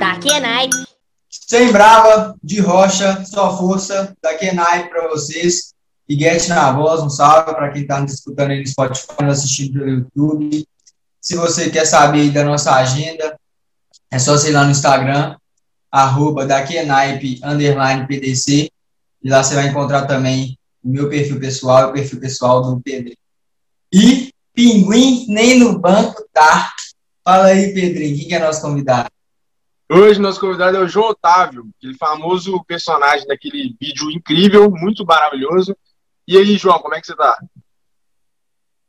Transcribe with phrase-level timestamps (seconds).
[0.00, 0.76] Daqui é naipe.
[1.28, 4.16] Sem brava, de rocha, só força.
[4.22, 5.74] Daqui é naipe para vocês.
[6.08, 9.74] E Get na voz, um salve para quem está nos escutando aí no Spotify, assistindo
[9.74, 10.66] pelo YouTube.
[11.20, 13.38] Se você quer saber da nossa agenda,
[14.10, 15.36] é só você ir lá no Instagram,
[15.92, 16.82] arroba daqui é
[17.44, 18.70] underline PDC.
[19.22, 22.80] E lá você vai encontrar também o meu perfil pessoal e o perfil pessoal do
[22.80, 23.12] Pedro.
[23.92, 26.72] E Pinguim nem no banco tá.
[27.22, 29.10] Fala aí, Pedrinho, quem que é nosso convidado?
[29.92, 35.76] Hoje, nosso convidado é o João Otávio, aquele famoso personagem daquele vídeo incrível, muito maravilhoso.
[36.28, 37.36] E aí, João, como é que você tá?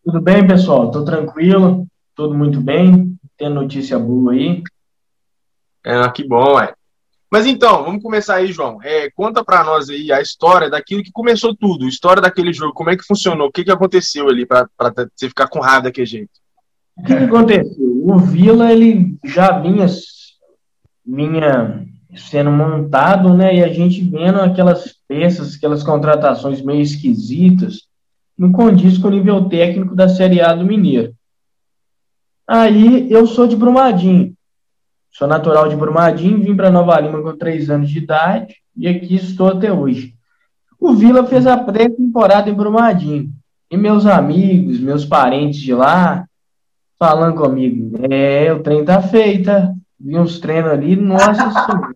[0.05, 0.91] Tudo bem, pessoal?
[0.91, 3.17] Tô tranquilo, tudo muito bem.
[3.35, 4.61] Tem notícia boa aí.
[5.83, 6.71] É, que bom, é.
[7.31, 8.77] Mas então, vamos começar aí, João.
[8.83, 12.73] É, conta para nós aí a história daquilo que começou tudo, a história daquele jogo,
[12.73, 14.69] como é que funcionou, o que, que aconteceu ali para
[15.17, 16.29] você ficar com raiva daquele jeito.
[16.95, 18.01] O que, que aconteceu?
[18.03, 19.87] O Vila ele já vinha,
[21.05, 23.55] vinha sendo montado, né?
[23.55, 27.87] E a gente vendo aquelas peças, aquelas contratações meio esquisitas,
[28.37, 31.13] não condiz com o nível técnico da Série A do Mineiro.
[32.47, 34.33] Aí eu sou de Brumadinho.
[35.11, 39.15] Sou natural de Brumadinho, vim para Nova Lima com três anos de idade e aqui
[39.15, 40.15] estou até hoje.
[40.79, 43.29] O Vila fez a pré-temporada em Brumadinho.
[43.69, 46.25] E meus amigos, meus parentes de lá,
[46.97, 49.73] falando comigo, é, o trem tá feita.
[50.03, 51.95] Vi uns treinos ali, nossa senhora.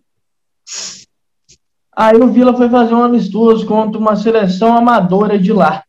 [1.94, 5.82] Aí o Vila foi fazer um amistoso contra uma seleção amadora de lá.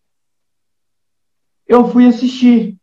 [1.68, 2.76] Eu fui assistir.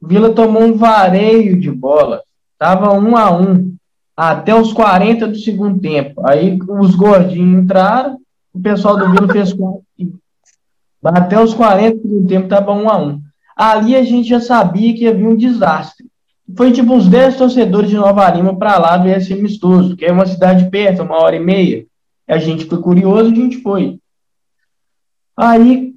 [0.00, 2.22] Vila tomou um vareio de bola.
[2.58, 3.74] Tava um a um
[4.16, 6.24] até os 40 do segundo tempo.
[6.26, 8.20] Aí os gordinhos entraram,
[8.52, 9.54] o pessoal do Vila fez.
[11.02, 13.20] Até os 40 do tempo tava um a um.
[13.56, 16.06] Ali a gente já sabia que havia um desastre.
[16.54, 20.12] Foi tipo uns 10 torcedores de Nova Lima para lá do esse amistoso, que é
[20.12, 21.86] uma cidade perto, uma hora e meia.
[22.28, 23.98] A gente foi curioso, a gente foi.
[25.36, 25.94] Aí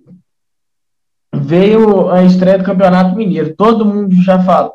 [1.34, 3.56] veio a estreia do Campeonato Mineiro.
[3.56, 4.74] Todo mundo já falou,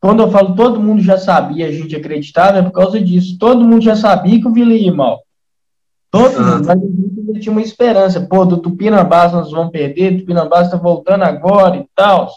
[0.00, 3.38] quando eu falo todo mundo já sabia, a gente acreditava, é por causa disso.
[3.38, 5.22] Todo mundo já sabia que o Vila ia mal.
[6.10, 8.20] Todo mundo, mas a gente tinha uma esperança.
[8.20, 12.30] Pô, do Tupinambás nós vamos perder, Tupinambás está voltando agora e tal.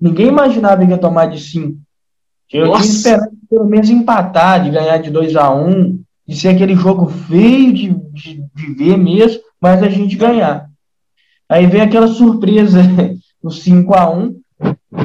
[0.00, 1.78] Ninguém imaginava que ia tomar de 5.
[2.52, 2.82] Eu Nossa.
[2.82, 6.48] tinha esperança de pelo menos empatar, de ganhar de 2 a 1 um, de ser
[6.48, 10.68] aquele jogo feio de, de, de ver mesmo, mas a gente ganhar.
[11.48, 12.80] Aí vem aquela surpresa
[13.42, 14.40] no 5 a 1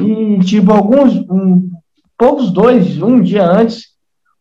[0.02, 1.70] e, tipo, alguns, um,
[2.16, 3.88] poucos dois, um dia antes,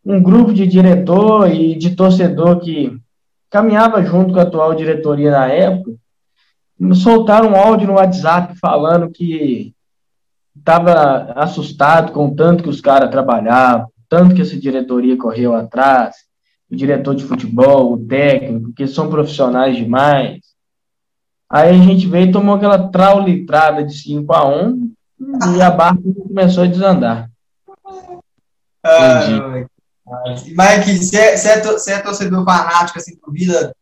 [0.06, 2.98] um grupo de diretor e de torcedor que
[3.50, 5.92] caminhava junto com a atual diretoria na época,
[6.94, 9.74] soltaram um áudio no WhatsApp falando que
[10.58, 16.16] estava assustado com o tanto que os caras trabalhavam, tanto que essa diretoria correu atrás,
[16.70, 20.40] o diretor de futebol, o técnico, que são profissionais demais.
[21.50, 24.92] Aí a gente veio e tomou aquela traulitrada de 5 a 1
[25.56, 27.30] e a barca começou a desandar.
[28.84, 29.66] Ah,
[30.46, 33.74] Mike, você é, torcedor fanático assim, do Vila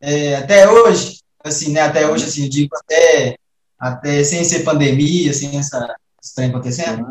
[0.00, 1.20] é, até hoje?
[1.42, 1.82] Assim, né?
[1.82, 3.36] Até hoje, assim, eu digo até,
[3.78, 5.94] até sem ser pandemia, assim, essa,
[6.32, 7.04] tem acontecendo?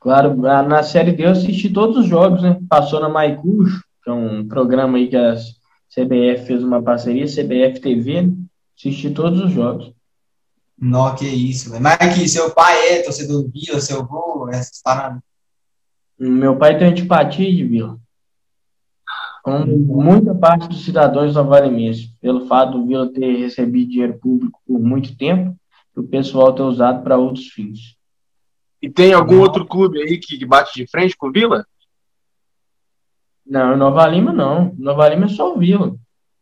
[0.00, 2.58] Claro, na Série D eu assisti todos os jogos, né?
[2.68, 5.34] Passou na Maicujo, que é um programa aí que a
[5.94, 8.34] CBF fez uma parceria, CBF TV, né?
[8.76, 9.92] assisti todos os jogos.
[10.78, 11.82] Não, que isso, velho.
[11.82, 15.22] Mike, seu pai é torcedor do Vila, seu avô, essas paradas?
[16.18, 17.98] Meu pai tem antipatia de Vila.
[19.42, 24.80] Como muita parte dos cidadãos novaremenses, pelo fato do Vila ter recebido dinheiro público por
[24.80, 25.56] muito tempo,
[25.96, 27.96] o pessoal ter usado para outros fins.
[28.82, 31.64] E tem algum outro clube aí que bate de frente com o Vila?
[33.46, 34.74] Não, Nova Lima não.
[34.78, 35.94] Nova Lima é só o Vila.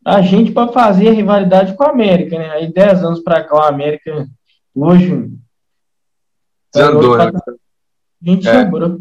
[0.05, 2.51] A gente para fazer a rivalidade com a América, né?
[2.51, 4.27] Aí 10 anos para cá, a América
[4.75, 5.31] hoje.
[6.75, 7.25] Desandou, né?
[7.27, 8.65] A gente é.
[8.65, 9.01] sobrou.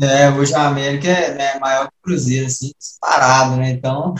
[0.00, 3.70] É, hoje a América é né, maior que o Cruzeiro, assim, disparado, né?
[3.70, 4.14] Então.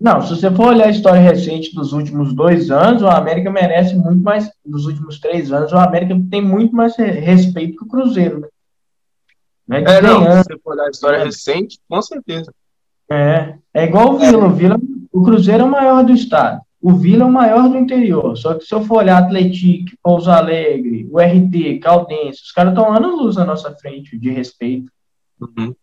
[0.00, 3.96] Não, se você for olhar a história recente dos últimos dois anos, o América merece
[3.96, 8.40] muito mais, dos últimos três anos, o América tem muito mais respeito que o Cruzeiro,
[8.40, 8.48] né?
[9.66, 9.84] né?
[9.84, 11.24] É, não, anos, se você for olhar a história é.
[11.24, 12.54] recente, com certeza.
[13.10, 14.80] É, é igual o Vila, o Vila,
[15.10, 18.54] o Cruzeiro é o maior do estado, o Vila é o maior do interior, só
[18.54, 23.20] que se eu for olhar Atlético, Pouso Alegre, o RT, Caldense, os caras estão anos
[23.20, 24.92] luz na nossa frente de respeito.
[25.40, 25.74] Uhum.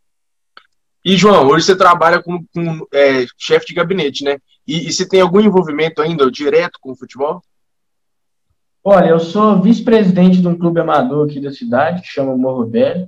[1.06, 4.40] E, João, hoje você trabalha como, como é, chefe de gabinete, né?
[4.68, 7.44] E, e você tem algum envolvimento ainda direto com o futebol?
[8.84, 13.08] Olha, eu sou vice-presidente de um clube amador aqui da cidade, que chama Morro Velho.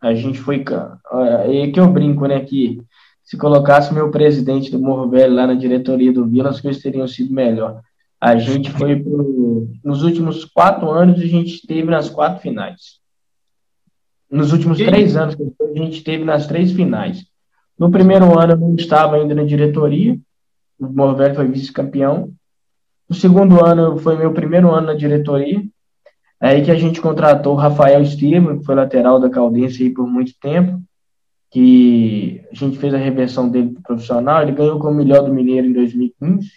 [0.00, 0.64] A gente foi.
[1.44, 2.40] É que eu brinco, né?
[2.40, 2.82] Que
[3.22, 7.06] se colocasse meu presidente do Morro Velho lá na diretoria do Vila, as coisas teriam
[7.06, 7.80] sido melhor.
[8.20, 12.98] A gente foi pro, nos últimos quatro anos, a gente esteve nas quatro finais.
[14.28, 17.24] Nos últimos três anos, a gente esteve nas três finais.
[17.78, 20.18] No primeiro ano, eu não estava ainda na diretoria,
[20.78, 22.32] o Morro Velho foi vice-campeão.
[23.08, 25.62] No segundo ano, foi meu primeiro ano na diretoria.
[26.40, 29.90] É aí que a gente contratou o Rafael Estevam, que foi lateral da Caldense aí
[29.90, 30.80] por muito tempo,
[31.50, 34.42] que a gente fez a reversão dele para profissional.
[34.42, 36.48] Ele ganhou como melhor do Mineiro em 2015.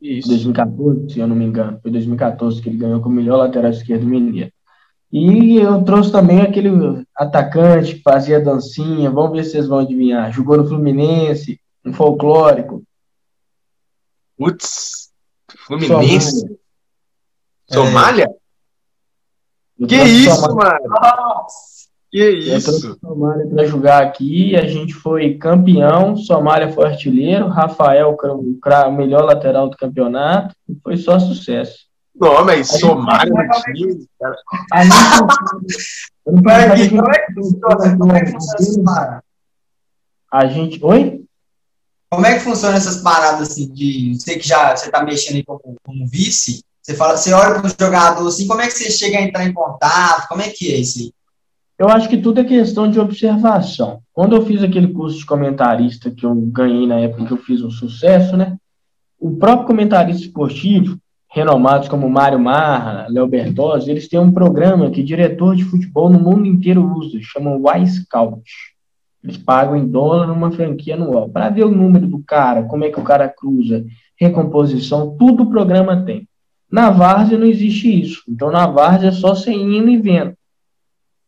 [0.00, 0.28] Isso.
[0.28, 1.78] 2014, se eu não me engano.
[1.80, 4.50] Foi 2014 que ele ganhou como melhor lateral esquerdo do Mineiro.
[5.12, 6.70] E eu trouxe também aquele
[7.16, 9.10] atacante que fazia dancinha.
[9.10, 10.32] Vamos ver se vocês vão adivinhar.
[10.32, 12.82] Jogou no Fluminense, um folclórico.
[14.36, 15.10] Putz,
[15.66, 16.44] Fluminense?
[17.70, 18.24] Somália?
[19.80, 19.86] É.
[19.86, 20.88] Que isso, Somália.
[20.88, 21.46] mano?
[22.10, 22.98] Que isso?
[22.98, 29.68] Somália para jogar aqui, a gente foi campeão, Somália foi artilheiro, Rafael, o melhor lateral
[29.68, 31.85] do campeonato, foi só sucesso.
[32.18, 34.36] Não, mas Somália no time, cara.
[40.32, 40.82] A gente.
[40.82, 41.22] Oi?
[42.10, 44.14] Como é que funciona essas paradas assim de.
[44.14, 47.66] Você que já você tá mexendo aí como, como vice, você fala, você olha para
[47.66, 50.28] o jogador assim, como é que você chega a entrar em contato?
[50.28, 51.12] Como é que é isso aí?
[51.78, 54.00] Eu acho que tudo é questão de observação.
[54.12, 57.60] Quando eu fiz aquele curso de comentarista que eu ganhei na época que eu fiz
[57.60, 58.56] um sucesso, né?
[59.18, 60.98] O próprio comentarista esportivo,
[61.36, 66.18] renomados como Mário Marra, Léo Bertozzi, eles têm um programa que diretor de futebol no
[66.18, 68.42] mundo inteiro usa, chama Y-Scout.
[69.22, 71.28] Eles pagam em dólar numa franquia anual.
[71.28, 73.84] Para ver o número do cara, como é que o cara cruza,
[74.18, 76.26] recomposição, tudo o programa tem.
[76.72, 78.22] Na Várzea não existe isso.
[78.26, 80.34] Então, na Várzea é só você indo e vendo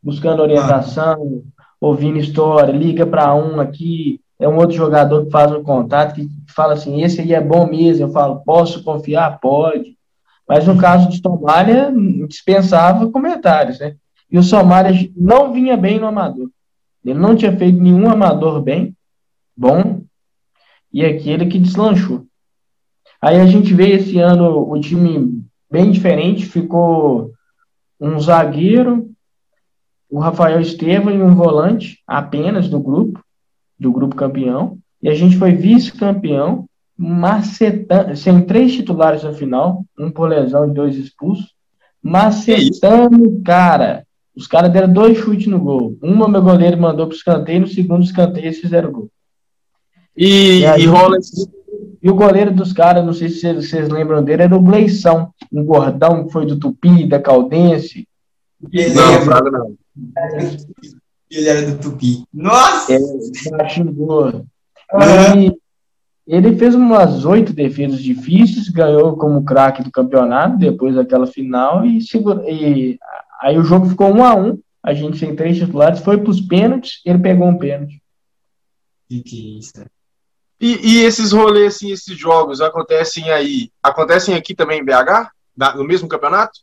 [0.02, 1.42] buscando orientação,
[1.78, 6.28] ouvindo história, liga para um aqui, é um outro jogador que faz um contato, que
[6.54, 9.38] fala assim, esse aí é bom mesmo, eu falo, posso confiar?
[9.40, 9.97] Pode.
[10.48, 11.92] Mas no caso de Somália,
[12.26, 13.96] dispensava comentários, né?
[14.30, 16.48] E o Somália não vinha bem no amador.
[17.04, 18.96] Ele não tinha feito nenhum amador bem,
[19.56, 20.02] bom,
[20.92, 22.26] e aquele que deslanchou.
[23.20, 27.32] Aí a gente vê esse ano o time bem diferente, ficou
[28.00, 29.10] um zagueiro,
[30.08, 33.22] o Rafael Estevam e um volante apenas do grupo,
[33.78, 36.66] do grupo campeão, e a gente foi vice-campeão,
[36.98, 41.54] macetando, sem três titulares no final, um por lesão e dois expulsos,
[42.02, 44.04] macetando, cara.
[44.36, 45.96] Os caras deram dois chutes no gol.
[46.02, 49.08] Uma meu goleiro mandou para o escanteio, no segundo escanteio eles fizeram gol.
[50.16, 51.16] E, e, aí, e rola
[52.02, 55.32] E o goleiro dos caras, não sei se vocês, vocês lembram dele, era o Gleição,
[55.52, 58.08] um gordão que foi do Tupi, da Caldense.
[58.60, 59.76] Não, Fraga não.
[61.30, 62.24] Ele era do Tupi.
[62.32, 62.94] Nossa!
[62.94, 62.98] É,
[63.50, 64.46] baixinho gordo.
[66.28, 72.02] Ele fez umas oito defesas difíceis, ganhou como craque do campeonato depois daquela final e,
[72.02, 72.98] segura, e
[73.40, 74.60] aí o jogo ficou um a um.
[74.82, 78.02] A gente sem três titulares foi para os pênaltis, ele pegou um pênalti.
[79.08, 79.72] Que que isso?
[80.60, 85.30] E, e, esses rolês, assim, esses jogos acontecem aí, acontecem aqui também em BH?
[85.76, 86.60] no mesmo campeonato?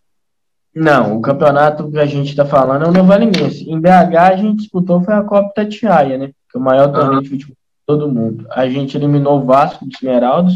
[0.74, 3.70] Não, o campeonato que a gente está falando é o Novalinense.
[3.70, 6.28] Em BH a gente disputou foi a Copa Tatiaia, né?
[6.50, 7.22] Que é o maior torneio uhum.
[7.22, 8.48] de futebol todo mundo.
[8.52, 10.54] A gente eliminou o Vasco de Esmeraldas,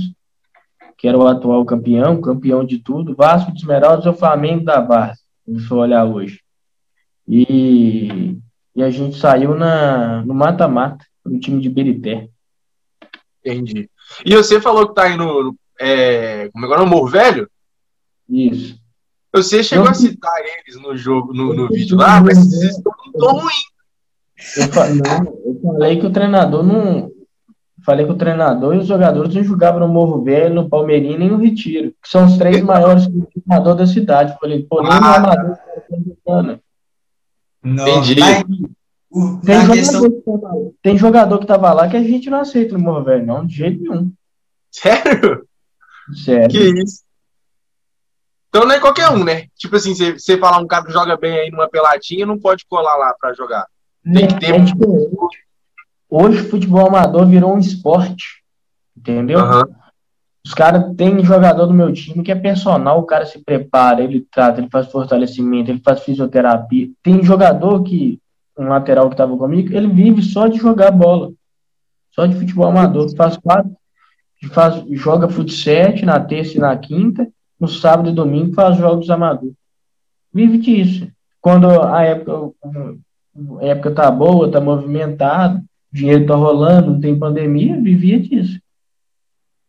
[0.98, 3.15] que era o atual campeão, campeão de tudo.
[3.15, 6.41] Vasco de Esmeraldas é o Flamengo da base, se for olhar hoje.
[7.27, 8.38] E,
[8.75, 12.27] e a gente saiu na, no mata-mata, no time de Berité.
[13.45, 13.89] Entendi.
[14.25, 17.50] E você falou que tá aí no, é, como agora é no Morro Velho?
[18.27, 18.77] Isso.
[19.31, 19.91] Você chegou eu...
[19.91, 23.53] a citar eles no jogo, no, no vídeo lá, mas eles estão muito ruim.
[24.57, 25.01] Eu, falei,
[25.45, 27.12] eu falei que o treinador não.
[27.89, 31.27] Falei que o treinador e os jogadores não jogavam no Morro Velho, no Palmeirinho nem
[31.27, 34.38] no Retiro, que são os três maiores treinadores da cidade.
[34.39, 35.58] falei, pô, nem ah, no Amador
[36.24, 36.60] tá
[37.63, 38.15] Não, Entendi.
[39.43, 42.84] tem, jogador que tava, tem jogador que tava lá que a gente não aceita no
[42.84, 44.13] Morro Velho, não, de jeito nenhum.
[44.69, 45.48] Sério?
[46.13, 46.50] Sério.
[46.50, 47.01] Que isso?
[48.50, 49.48] Então não é qualquer um, né?
[49.55, 52.96] Tipo assim, você falar um cara que joga bem aí numa peladinha, não pode colar
[52.98, 53.65] lá para jogar.
[54.03, 54.53] Tem que ter.
[54.53, 55.19] É, tipo,
[56.10, 58.44] hoje o futebol amador virou um esporte.
[58.98, 59.39] Entendeu?
[59.39, 59.63] Uhum.
[60.46, 64.25] Os caras têm jogador do meu time que é personal, o cara se prepara, ele
[64.32, 66.89] trata, ele faz fortalecimento, ele faz fisioterapia.
[67.04, 68.20] Tem jogador que,
[68.58, 71.32] um lateral que estava comigo, ele vive só de jogar bola.
[72.12, 73.13] Só de futebol amador.
[73.16, 73.72] Faz quatro,
[74.51, 77.28] faz, joga futsal na terça e na quinta
[77.60, 79.54] no sábado e domingo faz jogos amadores.
[80.34, 81.08] Vive disso.
[81.42, 82.54] Quando a época
[83.62, 88.60] a época tá boa, tá movimentado, dinheiro tá rolando, não tem pandemia, vivia disso.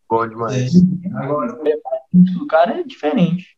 [0.09, 0.73] Bom demais.
[1.15, 1.59] Agora,
[2.41, 3.57] o cara é diferente.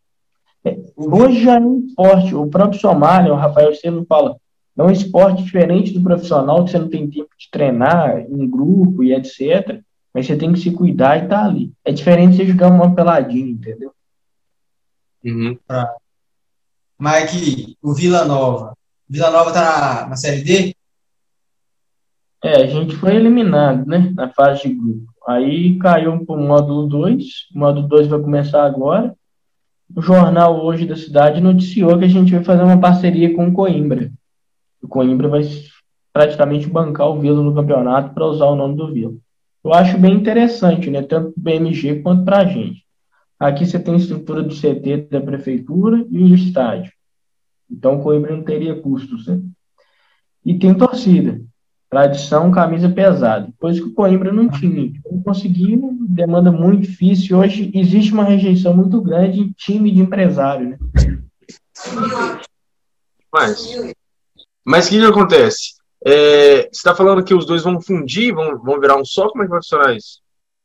[0.64, 4.36] É, hoje já é um esporte, o próprio Somália, o Rafael Estevam fala,
[4.76, 9.02] é um esporte diferente do profissional, que você não tem tempo de treinar em grupo
[9.02, 9.82] e etc.
[10.14, 11.72] Mas você tem que se cuidar e tá ali.
[11.84, 13.92] É diferente você jogar uma peladinha, entendeu?
[15.24, 15.58] Uhum.
[16.98, 18.76] Mike, o Vila Nova.
[19.08, 20.76] Vila Nova tá na, na Série D?
[22.44, 24.12] É, a gente foi eliminado, né?
[24.16, 25.12] Na fase de grupo.
[25.28, 27.24] Aí caiu para o módulo 2.
[27.54, 29.14] O módulo 2 vai começar agora.
[29.94, 33.52] O jornal hoje da cidade noticiou que a gente vai fazer uma parceria com o
[33.52, 34.10] Coimbra.
[34.82, 35.42] O Coimbra vai
[36.12, 39.14] praticamente bancar o Vila no campeonato para usar o nome do Vila.
[39.62, 41.02] Eu acho bem interessante, né?
[41.02, 42.84] Tanto para o BMG quanto para a gente.
[43.38, 46.92] Aqui você tem a estrutura do CT da prefeitura e o estádio.
[47.70, 49.28] Então o Coimbra não teria custos.
[49.28, 49.40] Né?
[50.44, 51.40] E tem torcida.
[51.92, 53.52] Tradição, camisa pesada.
[53.60, 54.90] Coisa que o Coimbra não tinha.
[55.10, 57.38] Não conseguiu, demanda muito difícil.
[57.38, 60.70] Hoje existe uma rejeição muito grande em time de empresário.
[60.70, 60.78] Né?
[63.30, 63.92] Mas,
[64.64, 65.74] mas o que, que acontece?
[66.02, 69.28] É, você está falando que os dois vão fundir, vão, vão virar um só?
[69.28, 70.22] Como é que vai funcionar isso?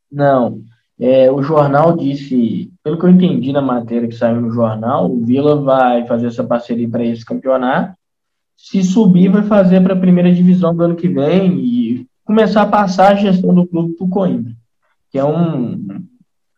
[0.09, 0.61] Não.
[0.97, 5.25] É, o jornal disse, pelo que eu entendi na matéria que saiu no jornal, o
[5.25, 7.96] Vila vai fazer essa parceria para esse campeonato.
[8.57, 12.67] Se subir, vai fazer para a primeira divisão do ano que vem e começar a
[12.67, 14.51] passar a gestão do clube para o Coimbra,
[15.11, 15.87] que é um,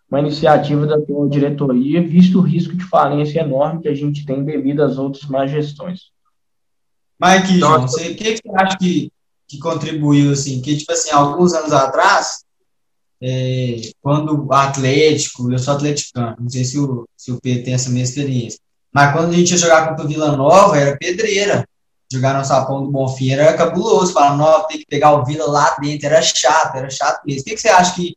[0.09, 0.97] uma iniciativa da
[1.29, 5.51] diretoria, visto o risco de falência enorme que a gente tem devido às outras más
[5.51, 6.09] gestões.
[7.21, 9.11] Mike, João, você, o que, que você acha que,
[9.45, 12.45] que contribuiu, assim, que, tipo assim, alguns anos atrás,
[13.21, 17.73] é, quando o Atlético, eu sou atleticano, não sei se o, se o Pedro tem
[17.73, 18.59] essa mesma experiência,
[18.91, 21.67] mas quando a gente ia jogar contra o Vila Nova, era pedreira.
[22.11, 24.13] Jogar no sapão do Bonfim era cabuloso.
[24.13, 26.07] Falar, não, tem que pegar o Vila lá dentro.
[26.07, 27.41] Era chato, era chato mesmo.
[27.41, 28.15] O que, que você acha que,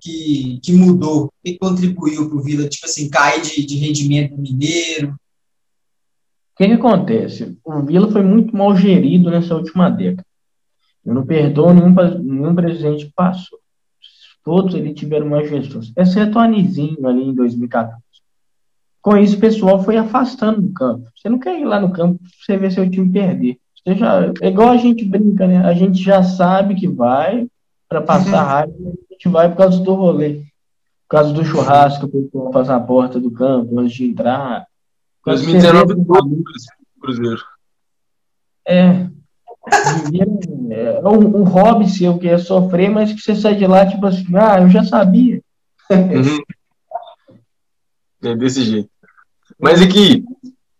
[0.00, 1.26] que, que mudou?
[1.26, 5.10] O que, contribuiu para o Vila, tipo assim, cair de, de rendimento Mineiro?
[5.10, 7.58] O que, que acontece?
[7.62, 10.26] O Vila foi muito mal gerido nessa última década.
[11.04, 13.58] Eu não perdoo nenhum, nenhum presidente que passou.
[14.42, 18.00] Todos eles tiveram uma gestão, exceto o Anizinho ali em 2014.
[19.06, 21.08] Com isso, o pessoal foi afastando do campo.
[21.14, 23.56] Você não quer ir lá no campo pra você ver seu time perder.
[23.76, 25.64] Você já, é igual a gente brinca, né?
[25.64, 27.46] A gente já sabe que vai
[27.88, 28.48] para passar uhum.
[28.48, 30.40] raiva, a gente vai por causa do rolê.
[31.08, 34.66] Por causa do churrasco, o pessoal faz na porta do campo antes de entrar.
[35.24, 36.42] 2019 todo
[37.00, 37.44] Cruzeiro.
[38.66, 39.06] É.
[40.68, 44.04] É um, um hobby seu que é sofrer, mas que você sai de lá, tipo
[44.04, 45.40] assim, ah, eu já sabia.
[45.92, 46.42] Uhum.
[48.24, 48.95] É desse jeito.
[49.58, 50.24] Mas aqui.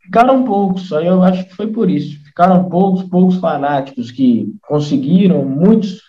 [0.00, 2.22] Ficaram poucos, só eu acho que foi por isso.
[2.24, 6.06] Ficaram poucos, poucos fanáticos que conseguiram, muitos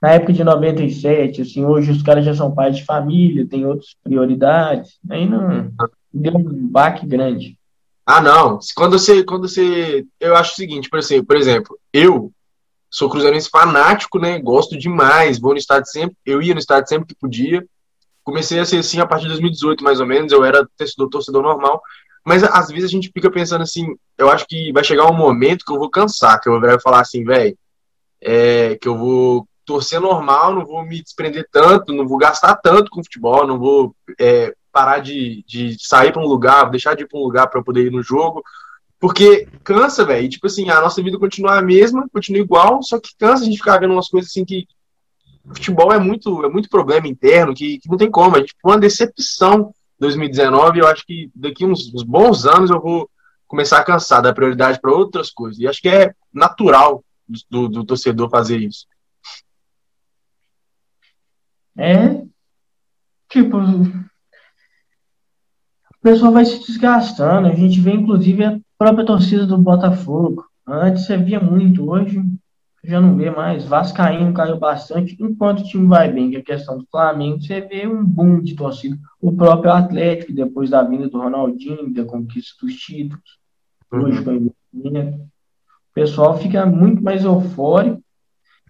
[0.00, 3.94] na época de 97, assim, hoje os caras já são pais de família, tem outras
[4.02, 4.98] prioridades.
[5.10, 5.70] Aí não
[6.12, 7.58] deu um baque grande.
[8.06, 8.58] Ah, não.
[8.74, 12.32] Quando você, quando você, eu acho o seguinte, por exemplo, por exemplo, eu
[12.90, 14.38] sou cruzeirense fanático, né?
[14.40, 17.64] Gosto demais, vou no estádio sempre, eu ia no estádio sempre que podia.
[18.30, 20.30] Comecei a ser assim a partir de 2018, mais ou menos.
[20.30, 21.82] Eu era torcedor, torcedor normal.
[22.24, 25.64] Mas às vezes a gente fica pensando assim, eu acho que vai chegar um momento
[25.64, 27.58] que eu vou cansar, que eu vou falar assim, velho,
[28.20, 32.88] é, que eu vou torcer normal, não vou me desprender tanto, não vou gastar tanto
[32.88, 37.08] com futebol, não vou é, parar de, de sair para um lugar, deixar de ir
[37.08, 38.44] para um lugar para poder ir no jogo,
[39.00, 40.28] porque cansa, velho.
[40.28, 43.58] Tipo assim, a nossa vida continua a mesma, continua igual, só que cansa a gente
[43.58, 44.68] ficar vendo umas coisas assim que
[45.54, 48.36] futebol é muito, é muito problema interno, que, que não tem como.
[48.36, 50.80] Gente foi uma decepção 2019.
[50.80, 53.08] Eu acho que daqui uns, uns bons anos eu vou
[53.46, 55.58] começar a cansar, dar prioridade para outras coisas.
[55.58, 57.04] E acho que é natural
[57.48, 58.86] do, do torcedor fazer isso.
[61.76, 62.22] É,
[63.28, 64.02] tipo, o
[66.02, 67.48] pessoal vai se desgastando.
[67.48, 70.44] A gente vê, inclusive, a própria torcida do Botafogo.
[70.66, 72.22] Antes você via muito, hoje
[72.82, 73.64] já não vê mais.
[73.64, 77.60] Vascaíno caiu bastante, enquanto o time vai bem, que é a questão do Flamengo, você
[77.60, 78.96] vê um boom de torcida.
[79.20, 83.38] O próprio Atlético, depois da vinda do Ronaldinho, da conquista dos títulos,
[83.92, 84.04] uhum.
[84.04, 84.50] hoje com
[85.90, 88.00] o pessoal fica muito mais eufórico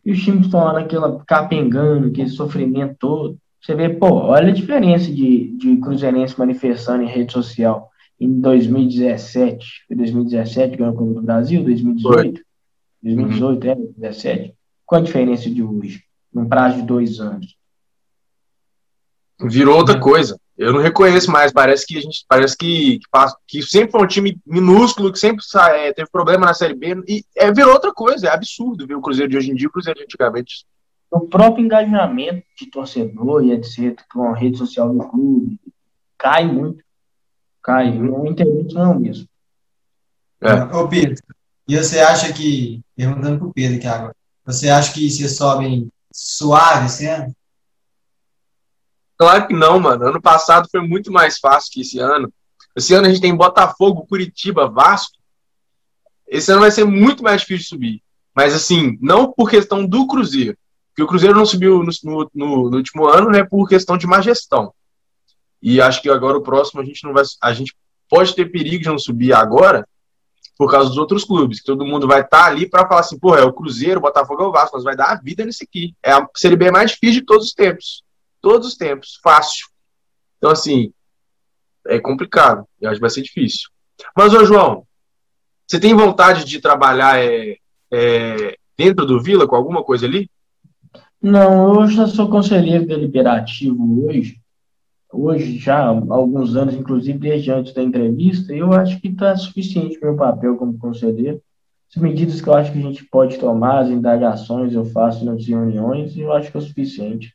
[0.05, 3.39] e os times estão lá naquela capengando, aquele sofrimento todo.
[3.61, 9.85] Você vê, pô, olha a diferença de, de Cruzeirense manifestando em rede social em 2017.
[9.87, 11.63] Foi 2017 ganhou o Copa do Brasil?
[11.63, 12.17] 2018?
[12.17, 12.50] Foi.
[13.03, 13.71] 2018, uhum.
[13.71, 14.55] é, 2017.
[14.87, 17.57] Qual a diferença de hoje, num prazo de dois anos?
[19.41, 20.39] Virou outra coisa.
[20.59, 23.07] Eu não reconheço mais, parece que a gente parece que, que,
[23.47, 25.43] que sempre foi um time minúsculo, que sempre
[25.73, 29.01] é, teve problema na Série B, e é, virou outra coisa, é absurdo ver o
[29.01, 30.67] Cruzeiro de hoje em dia e o Cruzeiro de antigamente.
[31.11, 35.59] O próprio engajamento de torcedor e etc., com a rede social do clube,
[36.19, 36.85] cai muito.
[37.63, 39.27] Cai, o internet não é mesmo.
[40.43, 40.77] É.
[40.77, 41.23] Ô Pedro,
[41.71, 46.87] e você acha que, perguntando pro Pedro aqui agora, você acha que vocês sobem suave
[46.87, 47.33] esse ano?
[49.17, 50.09] Claro que não, mano.
[50.09, 52.33] Ano passado foi muito mais fácil que esse ano.
[52.75, 55.17] Esse ano a gente tem Botafogo, Curitiba, Vasco.
[56.27, 58.03] Esse ano vai ser muito mais difícil de subir.
[58.35, 60.59] Mas, assim, não por questão do Cruzeiro.
[60.89, 63.45] Porque o Cruzeiro não subiu no, no, no, no último ano, né?
[63.45, 64.75] Por questão de má gestão.
[65.63, 67.23] E acho que agora o próximo a gente não vai.
[67.41, 67.77] A gente
[68.09, 69.87] pode ter perigo de não subir agora
[70.61, 71.61] por causa dos outros clubes.
[71.61, 74.03] Que todo mundo vai estar tá ali para falar assim, pô, é o Cruzeiro, o
[74.03, 75.95] Botafogo é o Vasco, mas vai dar a vida nesse aqui.
[76.05, 78.03] É a Série B mais difícil de todos os tempos
[78.41, 79.69] todos os tempos, fácil.
[80.39, 80.93] Então, assim,
[81.87, 82.67] é complicado.
[82.81, 83.69] Eu acho que vai ser difícil.
[84.17, 84.87] Mas, ô João,
[85.67, 87.57] você tem vontade de trabalhar é,
[87.93, 90.31] é, dentro do Vila com alguma coisa ali?
[91.23, 94.41] Não, eu já sou conselheiro deliberativo hoje.
[95.13, 99.99] Hoje, já há alguns anos, inclusive desde antes da entrevista, eu acho que está suficiente
[100.01, 101.41] meu papel como conselheiro.
[101.95, 105.45] As medidas que eu acho que a gente pode tomar, as indagações eu faço nas
[105.45, 107.35] reuniões, eu acho que é o suficiente.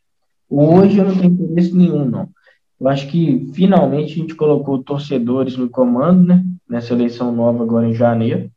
[0.50, 2.30] Hoje eu não tenho interesse nenhum, não.
[2.80, 6.46] Eu acho que finalmente a gente colocou torcedores no comando, né?
[6.68, 8.50] Nessa eleição nova agora em janeiro.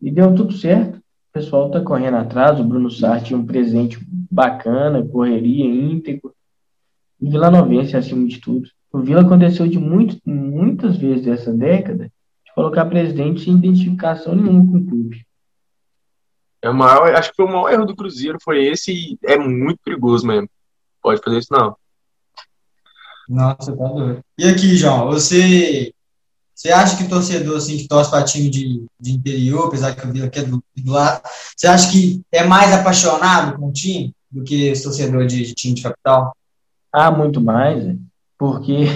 [0.00, 0.96] E deu tudo certo.
[0.96, 2.58] O pessoal está correndo atrás.
[2.58, 3.98] O Bruno Sartre um presente
[4.30, 6.34] bacana, correria, íntegro.
[7.22, 8.68] E Vila Novense acima de tudo.
[8.92, 12.10] O Vila aconteceu de muito, muitas vezes dessa década
[12.44, 15.24] de colocar presidente sem identificação nenhuma com o clube.
[16.60, 19.38] É o maior, acho que foi o maior erro do Cruzeiro, foi esse e é
[19.38, 20.48] muito perigoso mesmo
[21.02, 21.76] pode fazer isso, não.
[23.28, 24.20] Nossa, tá doido.
[24.38, 25.92] E aqui, João, você,
[26.54, 30.12] você acha que torcedor assim, que torce para time de, de interior, apesar que o
[30.12, 31.22] Vila aqui é do, do lado,
[31.56, 35.74] você acha que é mais apaixonado com o time do que torcedor de, de time
[35.74, 36.34] de capital?
[36.92, 37.96] Ah, muito mais, né?
[38.42, 38.86] porque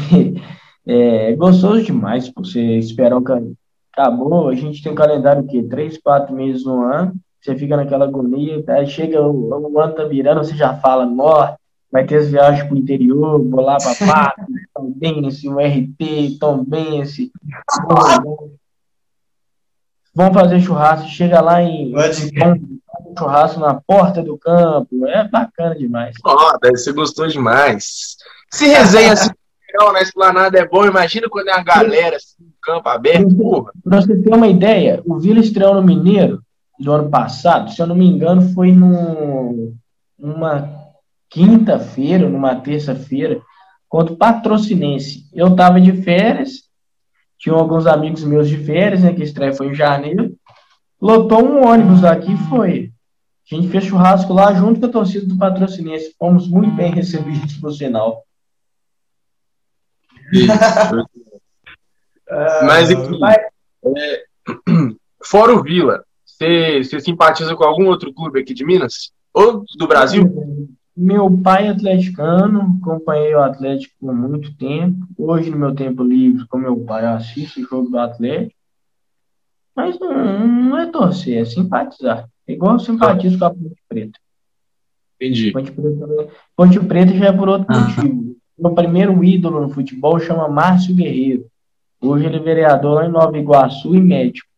[0.85, 3.57] é gostoso demais você esperar o calendário.
[3.93, 5.63] Acabou, a gente tem um calendário o quê?
[5.63, 10.05] Três, quatro meses no ano, você fica naquela agonia, aí chega o, o ano tá
[10.05, 11.55] virando, você já fala, morre,
[11.91, 14.43] vai ter as viagens para o interior, vou lá para Pato,
[14.75, 17.31] Tombense, o RT, Tombense.
[20.13, 21.93] Vão fazer churrasco, chega lá em
[23.17, 26.15] churrasco na porta do campo, é bacana demais.
[26.25, 28.17] Oh, deve ser gostoso demais.
[28.53, 29.31] Se resenha assim,
[29.93, 33.73] na esplanada é bom, imagina quando é a galera assim, no campo aberto, porra.
[33.85, 36.43] Pra você ter uma ideia, o Vila estreou no Mineiro
[36.79, 38.73] do ano passado, se eu não me engano, foi
[40.19, 40.71] numa
[41.29, 43.41] quinta-feira, numa terça-feira,
[43.89, 45.29] contra o Patrocinense.
[45.33, 46.67] Eu estava de férias,
[47.39, 50.35] tinha alguns amigos meus de férias, né, que estreia foi em janeiro.
[51.01, 52.93] Lotou um ônibus aqui e foi.
[53.51, 56.15] A gente fez churrasco lá junto com a torcida do Patrocinense.
[56.19, 58.25] Fomos muito bem recebidos, por sinal.
[62.65, 63.21] Mas, enfim,
[63.97, 64.25] é,
[65.25, 69.13] fora o Vila, você, você simpatiza com algum outro clube aqui de Minas?
[69.33, 70.77] Ou do Brasil?
[70.97, 75.07] Meu pai é atleticano, acompanhei o Atlético por muito tempo.
[75.17, 78.56] Hoje, no meu tempo livre, com meu pai, eu assisto o jogo do Atlético.
[79.77, 82.27] Mas não, não é torcer, é simpatizar.
[82.49, 84.19] É igual eu simpatizo com a Ponte Preta.
[85.21, 85.53] Entendi.
[85.53, 87.81] Ponte Preta, Ponte Preta já é por outro ah.
[87.81, 88.37] motivo.
[88.59, 91.47] Meu primeiro ídolo no futebol chama Márcio Guerreiro.
[92.01, 94.49] Hoje ele é vereador lá em Nova Iguaçu e médico.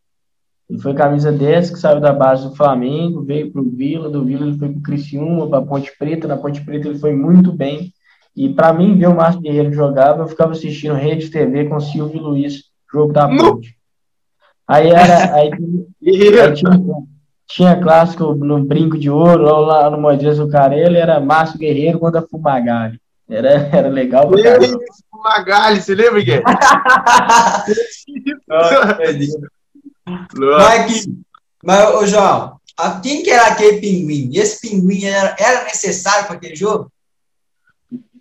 [0.71, 4.25] Ele foi camisa 10, que saiu da base do Flamengo, veio para o Vila, do
[4.25, 7.51] Vila ele foi para o Criciúma, para Ponte Preta, na Ponte Preta ele foi muito
[7.53, 7.93] bem.
[8.37, 12.23] E para mim, ver o Márcio Guerreiro jogar, eu ficava assistindo Rede TV com Silvio
[12.23, 13.78] Luiz, jogo da Ponte.
[14.69, 15.33] Aí era.
[15.35, 16.75] Aí, aí tinha,
[17.49, 22.23] tinha, clássico no Brinco de Ouro, lá no Moisés do Carelli, era Márcio Guerreiro contra
[22.23, 23.01] Fumagalli.
[23.29, 24.31] Era, era legal
[25.11, 26.45] Fumagalli, você lembra, Guilherme?
[28.49, 28.99] Nossa,
[30.57, 31.07] mas,
[31.63, 32.59] mas ô João,
[33.03, 34.31] quem que era aquele pinguim?
[34.33, 36.91] E esse pinguim era, era necessário para aquele jogo?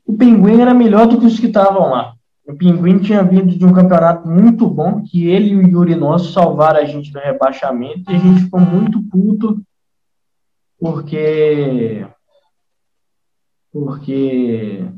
[0.05, 2.13] O pinguim era melhor do que os que estavam lá.
[2.47, 6.31] O Pinguim tinha vindo de um campeonato muito bom, que ele e o Yuri Nosso
[6.31, 9.61] salvaram a gente do rebaixamento, e a gente ficou muito puto,
[10.79, 12.07] porque.
[13.69, 14.89] Porque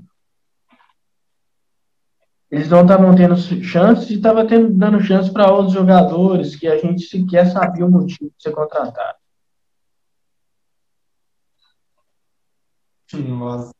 [2.52, 7.04] eles não estavam tendo chances e estavam dando chance para outros jogadores que a gente
[7.04, 9.18] sequer sabia o motivo de ser contratado.
[13.14, 13.74] Nossa.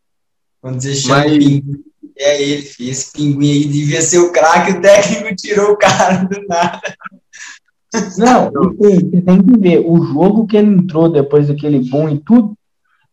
[0.60, 1.89] Quando você chama Mas...
[2.20, 2.92] É ele, filho.
[2.92, 6.82] Esse pinguim aí devia ser o craque, o técnico tirou o cara do nada.
[8.18, 12.54] Não, você tem que ver, o jogo que ele entrou depois daquele bom e tudo,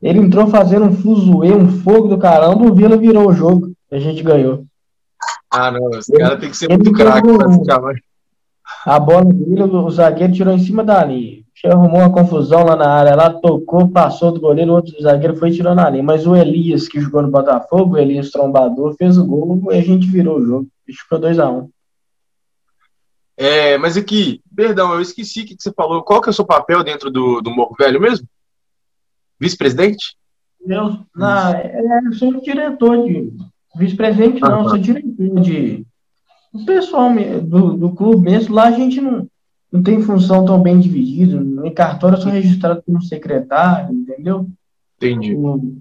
[0.02, 3.98] ele entrou fazendo um fuzuê, um fogo do caramba, o Vila virou o jogo, a
[3.98, 4.66] gente ganhou.
[5.50, 7.98] Ah, não, esse cara tem que ser muito craque pra ficar mais.
[8.84, 11.42] A bola dele, o zagueiro tirou em cima da linha.
[11.64, 15.76] Arrumou uma confusão lá na área, lá tocou, passou do goleiro, outro zagueiro foi tirando
[15.76, 16.02] na linha.
[16.02, 19.80] Mas o Elias, que jogou no Botafogo, o Elias Trombador, fez o gol e a
[19.80, 20.68] gente virou o jogo.
[20.86, 21.62] Ficou 2x1.
[21.62, 21.70] Um.
[23.36, 26.02] É, mas aqui, perdão, eu esqueci o que você falou.
[26.02, 28.26] Qual que é o seu papel dentro do, do Morro Velho mesmo?
[29.40, 30.16] Vice-presidente?
[30.66, 33.32] Eu, na, é, eu sou diretor de.
[33.76, 35.86] Vice-presidente não, eu sou diretor de.
[36.52, 37.10] O pessoal
[37.42, 39.28] do, do clube mesmo, lá a gente não,
[39.76, 41.36] não tem função tão bem dividida.
[41.66, 44.48] Em cartório eu sou registrado como secretário, entendeu?
[44.96, 45.34] Entendi.
[45.34, 45.76] O,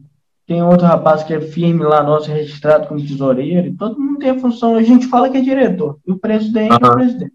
[0.45, 3.67] tem outro rapaz que é firme lá, nosso, registrado como tesoureiro.
[3.67, 4.75] E todo mundo tem a função.
[4.75, 5.97] A gente fala que é diretor.
[6.05, 6.88] E o presidente uhum.
[6.88, 7.34] é o presidente.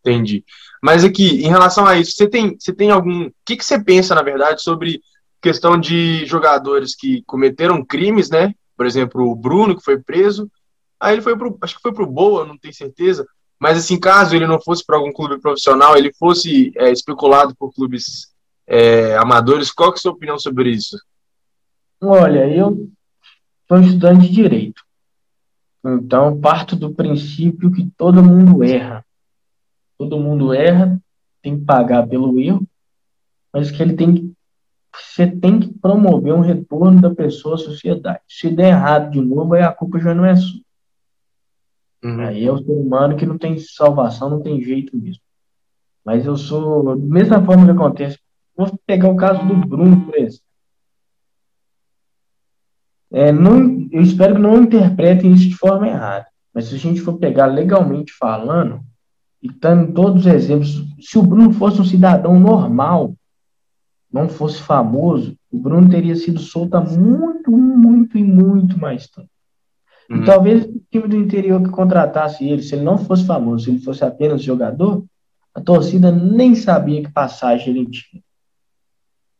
[0.00, 0.44] Entendi.
[0.82, 3.26] Mas aqui, em relação a isso, você tem, você tem algum.
[3.26, 5.00] O que, que você pensa, na verdade, sobre
[5.42, 8.54] questão de jogadores que cometeram crimes, né?
[8.76, 10.50] Por exemplo, o Bruno, que foi preso.
[10.98, 11.58] Aí ele foi pro.
[11.62, 13.26] Acho que foi pro Boa, não tenho certeza.
[13.60, 17.72] Mas, assim, caso ele não fosse para algum clube profissional, ele fosse é, especulado por
[17.72, 18.34] clubes
[18.66, 20.96] é, amadores, qual é a sua opinião sobre isso?
[22.00, 22.88] Olha, eu
[23.68, 24.82] sou estudante de direito.
[25.84, 29.04] Então, parto do princípio que todo mundo erra
[30.00, 30.98] todo mundo erra,
[31.42, 32.66] tem que pagar pelo erro,
[33.52, 34.32] mas que ele tem que
[34.92, 38.20] você tem que promover um retorno da pessoa à sociedade.
[38.26, 40.60] Se der errado de novo, aí a culpa já não é sua.
[42.02, 42.20] Uhum.
[42.20, 45.22] Aí é o ser humano que não tem salvação, não tem jeito mesmo.
[46.04, 48.18] Mas eu sou, da mesma forma que acontece,
[48.56, 50.44] vou pegar o caso do Bruno, por exemplo.
[53.12, 56.26] É, não, eu espero que não interpretem isso de forma errada.
[56.54, 58.82] Mas se a gente for pegar legalmente falando,
[59.42, 63.14] e dando todos os exemplos, se o Bruno fosse um cidadão normal,
[64.12, 69.28] não fosse famoso, o Bruno teria sido solto há muito, muito e muito mais tempo.
[70.10, 70.22] Uhum.
[70.22, 73.70] E talvez o time do interior que contratasse ele, se ele não fosse famoso, se
[73.70, 75.04] ele fosse apenas jogador,
[75.54, 78.22] a torcida nem sabia que passagem ele tinha.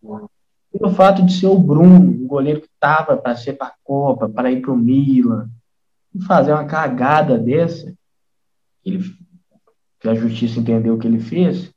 [0.02, 0.26] Uhum.
[0.72, 4.28] Pelo fato de ser o Bruno, o goleiro que estava para ser para a Copa,
[4.28, 5.50] para ir para o Milan,
[6.26, 7.92] fazer uma cagada dessa,
[8.84, 9.02] ele
[9.98, 11.70] que a justiça entendeu o que ele fez,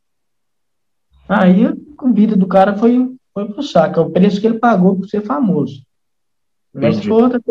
[1.28, 4.00] aí a vida do cara foi, foi pro saco.
[4.00, 5.84] É o preço que ele pagou por ser famoso.
[6.74, 7.42] Mas se outra,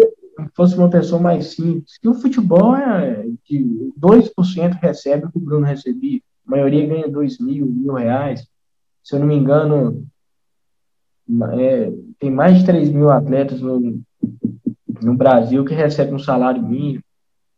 [0.55, 5.41] fosse uma pessoa mais simples, que o futebol é de 2% recebe o que o
[5.41, 6.21] Bruno recebia.
[6.47, 8.47] A maioria ganha 2 mil, mil reais.
[9.03, 10.07] Se eu não me engano,
[11.53, 14.01] é, tem mais de 3 mil atletas no,
[15.03, 17.03] no Brasil que recebem um salário mínimo.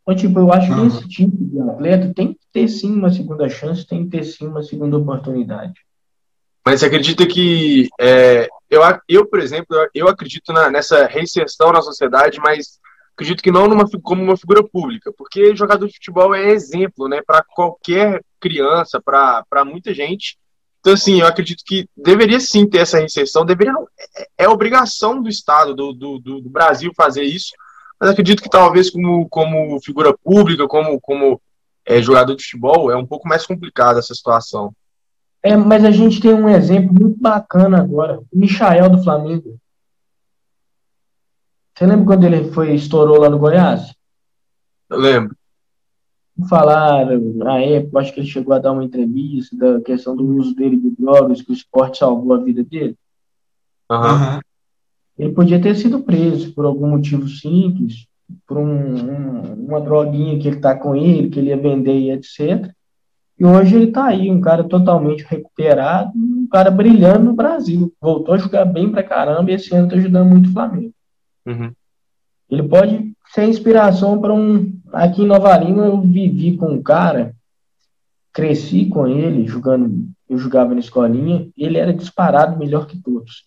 [0.01, 3.49] Então, tipo, eu acho que esse tipo de atleta tem que ter sim uma segunda
[3.49, 5.73] chance, tem que ter sim uma segunda oportunidade.
[6.65, 11.81] Mas você acredita que é, eu, eu, por exemplo, eu acredito na, nessa reinserção na
[11.81, 12.79] sociedade, mas
[13.13, 17.21] acredito que não numa, como uma figura pública, porque jogador de futebol é exemplo, né,
[17.25, 20.37] para qualquer criança, para muita gente.
[20.79, 23.73] Então, assim, eu acredito que deveria sim ter essa reinserção, deveria
[24.17, 27.53] é, é obrigação do Estado, do, do, do Brasil fazer isso,
[27.99, 31.39] mas acredito que talvez como, como figura pública, como, como
[31.85, 34.75] é, jogador de futebol, é um pouco mais complicada essa situação.
[35.45, 39.59] É, mas a gente tem um exemplo muito bacana agora, o Michael do Flamengo.
[41.77, 43.93] Você lembra quando ele foi estourou lá no Goiás?
[44.89, 45.37] Eu lembro.
[46.49, 50.55] Falaram, na época, acho que ele chegou a dar uma entrevista da questão do uso
[50.55, 52.97] dele de drogas, que o esporte salvou a vida dele.
[53.91, 54.39] Uhum.
[55.15, 58.07] Ele podia ter sido preso por algum motivo simples,
[58.47, 62.09] por um, um, uma droguinha que ele está com ele, que ele ia vender e
[62.09, 62.73] etc.
[63.37, 67.93] E hoje ele está aí, um cara totalmente recuperado, um cara brilhando no Brasil.
[67.99, 70.93] Voltou a jogar bem pra caramba e esse ano está ajudando muito o Flamengo.
[71.45, 71.71] Uhum.
[72.49, 74.73] Ele pode ser inspiração para um.
[74.93, 77.35] Aqui em Nova Lima eu vivi com um cara,
[78.31, 83.45] cresci com ele, jogando, eu jogava na escolinha, ele era disparado melhor que todos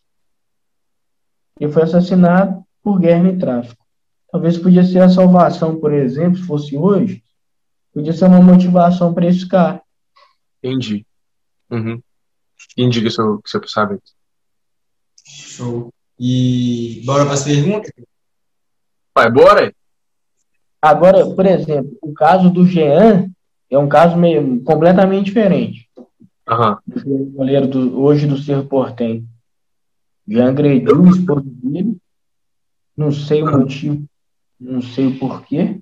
[1.61, 3.85] e foi assassinado por guerra e tráfico.
[4.31, 7.23] Talvez podia ser a salvação, por exemplo, se fosse hoje,
[7.93, 9.83] podia ser uma motivação para esse cara.
[10.63, 11.07] Entendi.
[11.71, 12.01] Uhum.
[12.77, 14.03] Indica seu, seu pensamento.
[15.25, 15.93] Show.
[16.19, 17.93] E bora para as perguntas?
[19.15, 19.75] Vai, bora?
[20.81, 23.31] Agora, por exemplo, o caso do Jean
[23.71, 25.89] é um caso meio completamente diferente.
[26.49, 26.77] Uhum.
[26.87, 29.29] Do goleiro do, hoje do Cerro Portem
[30.27, 31.97] já agrediu o esposo dele,
[32.97, 34.09] não sei o motivo
[34.59, 35.81] não sei o porquê.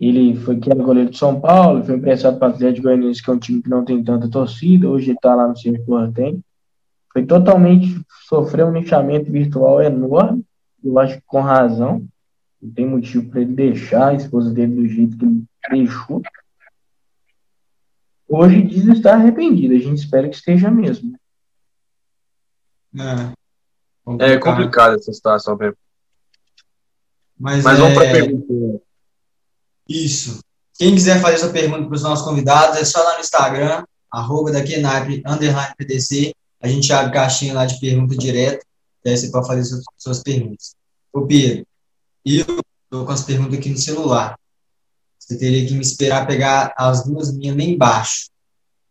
[0.00, 3.28] Ele foi que era goleiro de São Paulo, foi emprestado para o Atlético Goianiense, que
[3.28, 6.42] é um time que não tem tanta torcida, hoje está lá no Circo tem.
[7.12, 10.42] Foi totalmente, sofreu um nichamento virtual enorme,
[10.82, 12.06] eu acho que com razão.
[12.62, 16.22] Não tem motivo para ele deixar a esposa dele do jeito que ele deixou.
[18.28, 21.14] Hoje diz estar arrependido, a gente espera que esteja mesmo.
[22.94, 23.32] É
[24.04, 25.76] complicado, é complicado essa situação mesmo.
[27.38, 28.82] Mas, Mas vamos para a é pergunta.
[29.90, 30.38] Isso.
[30.78, 34.52] Quem quiser fazer essa pergunta para os nossos convidados, é só lá no Instagram, arroba
[34.52, 36.32] da Kenap, underline PDC.
[36.62, 38.64] A gente abre caixinha lá de pergunta direto,
[39.04, 40.76] e aí você pode fazer suas, suas perguntas.
[41.12, 41.66] Ô, Pedro,
[42.24, 44.38] eu estou com as perguntas aqui no celular.
[45.18, 48.30] Você teria que me esperar pegar as duas minhas nem embaixo.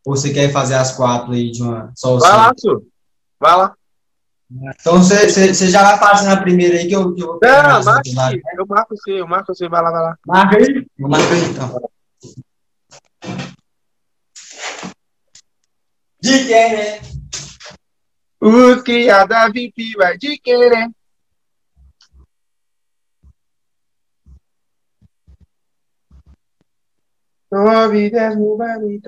[0.06, 2.18] Ou você quer fazer as quatro aí de uma só?
[2.18, 2.84] Vai lá, senhor.
[3.40, 3.76] Vai lá.
[4.52, 8.02] Então você já vai fazendo a primeira aí que eu, que eu vou Não, marca
[8.28, 8.42] aí.
[8.58, 10.18] Eu marco você, eu marco você, vai lá, vai lá.
[10.26, 10.88] Marca aí?
[10.98, 11.90] Vou marcar aí então.
[16.22, 17.00] De quem, né?
[18.42, 20.90] Os criados VIP vai de querer.
[27.52, 29.02] Nove, dez mil barulhos.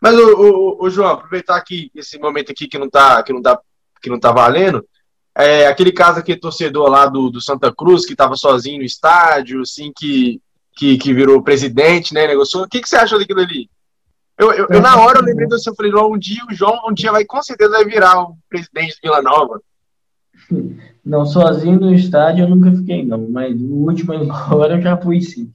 [0.00, 3.42] Mas, o, o, o, João, aproveitar aqui esse momento aqui que não tá, que não
[3.42, 3.58] tá,
[4.02, 4.86] que não tá valendo.
[5.34, 9.60] É, aquele caso aqui, torcedor lá do, do Santa Cruz, que estava sozinho no estádio,
[9.60, 10.40] assim, que,
[10.74, 12.26] que, que virou presidente, né?
[12.26, 12.64] Negociou.
[12.64, 13.68] O que, que você achou daquilo ali?
[14.38, 16.92] Eu, eu, eu, na hora eu lembrei do seu, falei, um dia o João um
[16.92, 19.60] dia vai com certeza vai virar o presidente de Vila Nova.
[21.02, 25.22] Não, sozinho no estádio eu nunca fiquei, não, mas o último embora eu já fui
[25.22, 25.50] sim.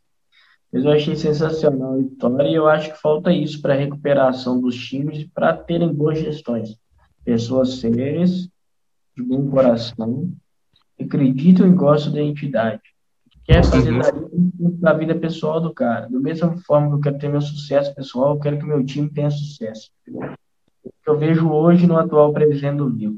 [0.72, 4.62] Mas eu achei sensacional a vitória e eu acho que falta isso para a recuperação
[4.62, 6.78] dos times e para terem boas gestões.
[7.26, 8.50] Pessoas sérias,
[9.16, 10.32] de bom coração,
[11.00, 12.82] acreditam e gostam da entidade.
[13.44, 14.78] Quer fazer uhum.
[14.80, 16.08] da vida pessoal do cara.
[16.10, 19.10] Da mesma forma que eu quero ter meu sucesso pessoal, eu quero que meu time
[19.10, 19.92] tenha sucesso.
[20.08, 23.18] O que eu vejo hoje no atual presidente do Rio.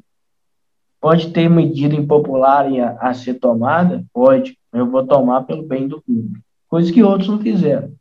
[0.99, 4.03] Pode ter medida impopular a, a ser tomada?
[4.11, 4.57] Pode.
[4.71, 6.41] Eu vou tomar pelo bem do clube
[6.73, 7.95] coisa que outros não fizeram.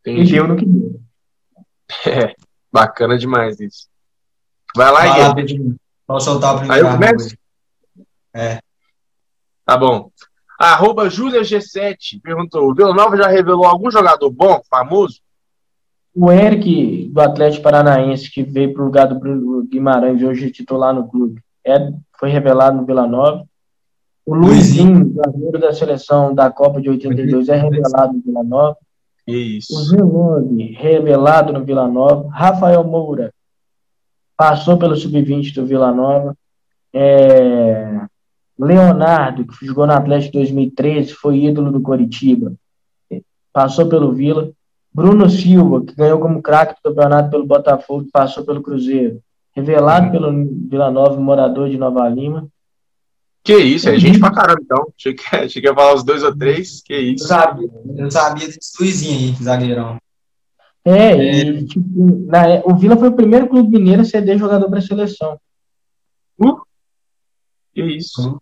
[0.00, 0.34] Entendi.
[0.34, 0.94] E eu não queria.
[2.06, 2.34] É,
[2.72, 3.88] bacana demais isso.
[4.74, 5.76] Vai lá, Vai Guilherme.
[6.06, 6.86] Posso soltar o primeiro.
[6.86, 7.36] Aí eu começo?
[8.34, 8.58] É.
[9.66, 10.10] Tá bom.
[10.58, 15.20] Arroba Júlia G7 perguntou: o Vila Nova já revelou algum jogador bom, famoso?
[16.14, 20.94] O Eric, do Atlético Paranaense, que veio para o lugar do Guimarães, hoje é titular
[20.94, 23.46] no clube, é, foi revelado no Vila Nova.
[24.26, 28.76] O Luizinho, zagueiro da seleção da Copa de 82, é revelado no Vila Nova.
[29.26, 29.74] Isso.
[29.74, 32.28] O Zelone, revelado no Vila Nova.
[32.30, 33.32] Rafael Moura,
[34.36, 36.36] passou pelo sub-20 do Vila Nova.
[36.92, 38.00] É...
[38.58, 42.54] Leonardo, que jogou no Atlético 2013, foi ídolo do Coritiba.
[43.52, 44.50] Passou pelo Vila.
[44.92, 49.20] Bruno Silva, que ganhou como craque do campeonato pelo Botafogo, passou pelo Cruzeiro.
[49.52, 50.32] Revelado pelo
[50.68, 52.46] Vila Nova, morador de Nova Lima.
[53.44, 54.90] Que isso, é gente pra caramba, então.
[54.98, 57.24] Achei que, achei que ia falar os dois ou três, que isso.
[57.24, 59.98] Eu sabia, eu sabia desse Luizinho aí, zagueirão.
[60.82, 61.40] É, é.
[61.40, 64.80] E, tipo, na, é, o Vila foi o primeiro clube mineiro a ceder jogador para
[64.80, 65.38] seleção.
[66.40, 66.62] Uh,
[67.74, 68.40] que isso.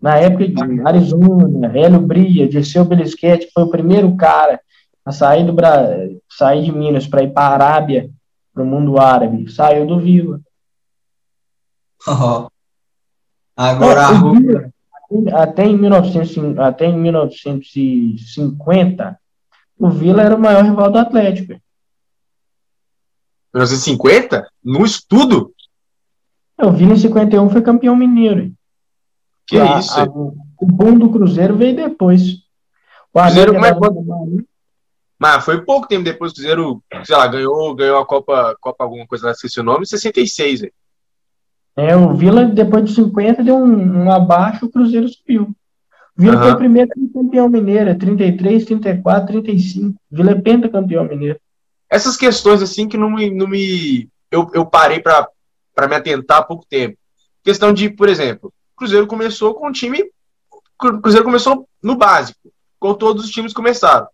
[0.00, 4.60] Na época de Arizona, Hélio Bria, Dirceu Belisquete foi o primeiro cara
[5.04, 5.88] a sair, do Bra...
[6.28, 8.10] sair de Minas para ir para a Arábia,
[8.52, 9.50] para o mundo árabe.
[9.52, 10.40] Saiu do Vila.
[12.08, 12.48] Oh.
[13.56, 14.06] Agora,
[15.34, 19.18] até, em 1900, até em 1950,
[19.78, 21.60] o Vila era o maior rival do Atlético.
[23.52, 24.48] 1950?
[24.62, 25.52] No estudo?
[26.58, 28.52] É, o Vila em 51 foi campeão mineiro.
[29.46, 29.98] Que a, isso?
[29.98, 32.34] A, o boom do Cruzeiro veio depois.
[33.12, 33.80] O Cruzeiro, como é que
[35.20, 38.84] mas foi pouco tempo depois que o Cruzeiro, sei lá, ganhou, ganhou a Copa, Copa
[38.84, 40.72] alguma coisa, não sei se o nome, 66, velho.
[41.76, 45.54] É, o Vila, depois de 50, deu um, um abaixo, o Cruzeiro subiu.
[46.16, 46.42] O Vila uhum.
[46.42, 49.94] foi o primeiro campeão mineiro, 33, 34, 35.
[50.10, 51.38] Vila é pentacampeão mineiro.
[51.88, 53.30] Essas questões, assim, que não me.
[53.30, 55.28] Não me eu, eu parei para
[55.88, 56.96] me atentar há pouco tempo.
[57.42, 60.04] Questão de, por exemplo, o Cruzeiro começou com um time.
[60.82, 64.06] O Cruzeiro começou no básico, com todos os times começaram.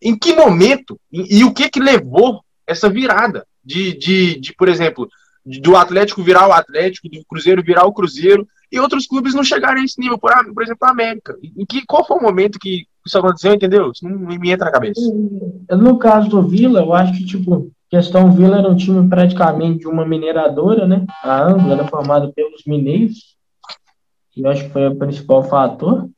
[0.00, 4.68] Em que momento e, e o que que levou essa virada de, de, de por
[4.68, 5.08] exemplo,
[5.44, 9.82] do Atlético virar o Atlético, do Cruzeiro virar o Cruzeiro, e outros clubes não chegarem
[9.82, 11.36] a esse nível, por, por exemplo, a América.
[11.56, 13.92] Em que, qual foi o momento que isso aconteceu, entendeu?
[13.92, 15.00] Isso não me entra na cabeça.
[15.70, 19.86] No caso do Vila, eu acho que, tipo, questão Vila era um time praticamente de
[19.86, 21.04] uma mineradora, né?
[21.22, 23.36] A Anglo era formada pelos mineiros.
[24.36, 26.08] eu acho que foi o principal fator.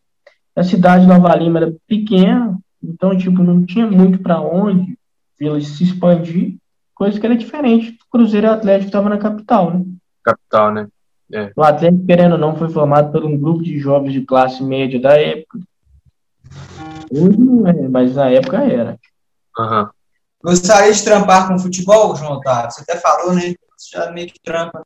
[0.54, 4.96] A cidade de Nova Lima era pequena, então, tipo, não tinha muito para onde
[5.38, 6.56] Vila se expandir,
[6.96, 9.84] coisa que era diferente do Cruzeiro e Atlético estava na capital, né?
[10.24, 10.88] Capital, né?
[11.32, 11.52] É.
[11.54, 14.98] O Atlético, querendo ou não, foi formado por um grupo de jovens de classe média
[14.98, 15.60] da época.
[17.10, 18.98] Hoje não é, mas na época era.
[19.58, 19.88] Uhum.
[20.42, 22.70] Gostaria de trampar com futebol, João Otávio?
[22.70, 23.54] Você até falou, né?
[23.76, 24.82] Você já meio que trampa.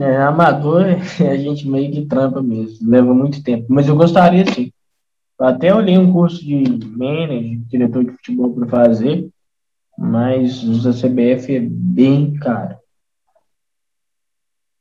[0.00, 0.86] É, amador,
[1.20, 2.90] a gente meio que trampa mesmo.
[2.90, 3.66] Leva muito tempo.
[3.68, 4.72] Mas eu gostaria, sim.
[5.38, 9.28] Eu até olhei um curso de manager, diretor de futebol para fazer,
[9.98, 12.76] mas os da CBF é bem caro.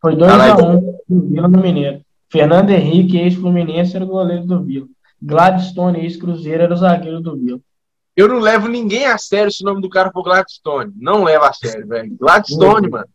[0.00, 2.00] Foi 2x1 um, Vila no Mineiro.
[2.28, 4.86] Fernando Henrique, ex-Fluminense, era o goleiro do Vila.
[5.22, 7.60] Gladstone, ex-Cruzeiro, era o zagueiro do Vila.
[8.16, 10.92] Eu não levo ninguém a sério se o nome do cara for Gladstone.
[10.96, 12.16] Não leva a sério, velho.
[12.18, 13.06] Gladstone, mano.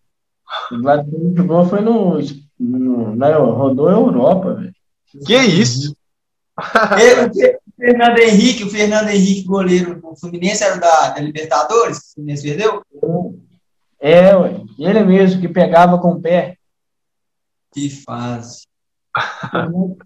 [0.72, 2.20] O Gladstone jogou foi no,
[2.60, 4.74] no na, rodou a Europa, velho.
[5.26, 5.96] Que isso?
[6.58, 12.14] o Fernando Henrique, o Fernando Henrique, goleiro do Fluminense, era da, da Libertadores, que o
[12.16, 12.84] Fluminense perdeu?
[14.02, 14.64] É, ué.
[14.80, 16.58] ele mesmo, que pegava com o pé.
[17.72, 18.66] Que fase.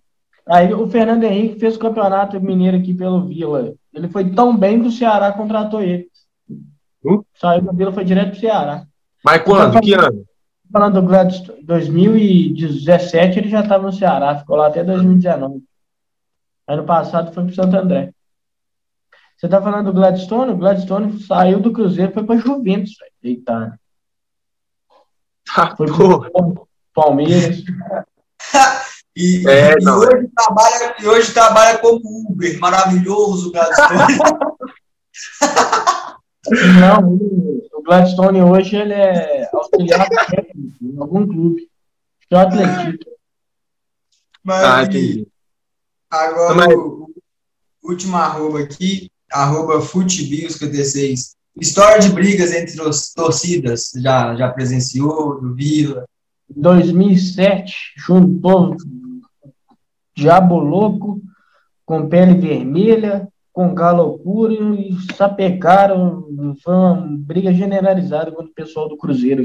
[0.48, 3.74] Aí o Fernando Henrique fez o campeonato mineiro aqui pelo Vila.
[3.94, 6.08] Ele foi tão bem que o Ceará contratou ele.
[7.04, 7.26] Uh?
[7.36, 8.86] Saiu do Vila, foi direto pro Ceará.
[9.24, 9.80] Mas quando?
[9.80, 10.26] Que ano?
[10.72, 15.64] Falando do Gladstone, 2017 ele já estava no Ceará, ficou lá até 2019.
[16.68, 18.12] Ano passado foi pro Santo André.
[19.38, 20.52] Você tá falando do Gladstone?
[20.52, 23.80] O Gladstone saiu do Cruzeiro foi para Juventus, Itália.
[25.54, 27.58] Tá, foi pro Palmeiras.
[29.18, 34.18] E, É, e não, hoje trabalha, e hoje trabalha como Uber, maravilhoso, Gladstone.
[36.82, 37.14] Não,
[37.74, 41.62] o Gladstone hoje ele é auxiliar técnico em algum clube.
[42.20, 43.06] Acho que é o Atlético.
[44.44, 45.28] Mas, Ah, entendi.
[46.12, 47.10] agora, Mas- o,
[47.84, 51.35] o último arroba aqui, arroba FuteBios56.
[51.60, 56.06] História de brigas entre as torcidas, já, já presenciou, do Vila?
[56.50, 58.76] Em 2007, juntou
[60.16, 61.22] Diabo Louco
[61.86, 66.28] com Pele Vermelha, com Galocura e sapecaram.
[66.62, 69.44] Foi uma briga generalizada com o pessoal do Cruzeiro.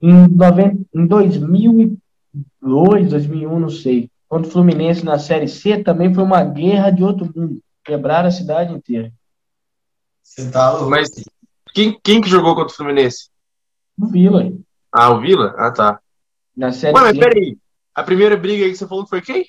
[0.00, 6.22] Em, 90, em 2002, 2001, não sei, quando o Fluminense na Série C, também foi
[6.22, 7.60] uma guerra de outro mundo.
[7.82, 9.10] Quebraram a cidade inteira.
[10.28, 10.90] Você tá louco.
[10.90, 11.10] Mas
[11.74, 13.28] quem, quem que jogou contra o Fluminense?
[13.96, 14.52] No Vila,
[14.92, 15.54] Ah, o Vila?
[15.56, 16.00] Ah, tá.
[16.56, 17.56] na Série Ué, mas peraí.
[17.94, 19.44] A primeira briga aí que você falou foi quem?